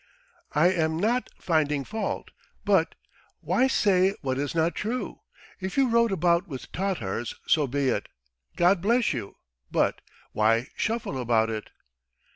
[0.55, 2.31] "I am not finding fault,
[2.65, 2.95] but...
[3.39, 5.19] why say what is not true?
[5.59, 8.07] If you rode about with Tatars, so be it,
[8.55, 9.35] God bless you,
[9.69, 10.01] but...
[10.31, 11.69] why shuffle about it?"